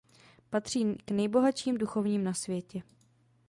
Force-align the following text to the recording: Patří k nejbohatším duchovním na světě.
Patří 0.49 0.95
k 1.05 1.11
nejbohatším 1.11 1.77
duchovním 1.77 2.23
na 2.23 2.33
světě. 2.33 2.81